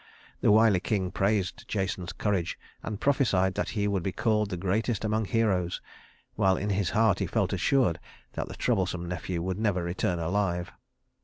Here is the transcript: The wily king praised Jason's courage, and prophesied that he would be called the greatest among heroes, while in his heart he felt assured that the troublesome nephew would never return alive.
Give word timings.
The 0.39 0.51
wily 0.51 0.79
king 0.79 1.11
praised 1.11 1.67
Jason's 1.67 2.11
courage, 2.11 2.57
and 2.81 2.99
prophesied 2.99 3.53
that 3.53 3.69
he 3.77 3.87
would 3.87 4.01
be 4.01 4.11
called 4.11 4.49
the 4.49 4.57
greatest 4.57 5.05
among 5.05 5.25
heroes, 5.25 5.79
while 6.33 6.57
in 6.57 6.71
his 6.71 6.89
heart 6.89 7.19
he 7.19 7.27
felt 7.27 7.53
assured 7.53 7.99
that 8.33 8.47
the 8.47 8.55
troublesome 8.55 9.07
nephew 9.07 9.43
would 9.43 9.59
never 9.59 9.83
return 9.83 10.17
alive. 10.17 10.71